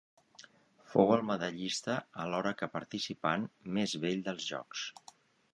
Fou 0.93 1.11
el 1.15 1.21
medallista, 1.27 1.99
alhora 2.25 2.55
que 2.63 2.71
participant, 2.79 3.47
més 3.79 3.97
vell 4.07 4.29
dels 4.31 4.53
Jocs. 4.55 4.91